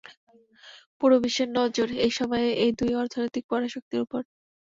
পুরো 0.99 1.15
বিশ্বের 1.23 1.49
নজর 1.57 1.87
এই 2.05 2.11
সময় 2.17 2.45
এই 2.63 2.71
দুই 2.79 2.91
অর্থনৈতিক 3.01 3.43
পরাশক্তির 3.51 4.03
উপর। 4.05 4.21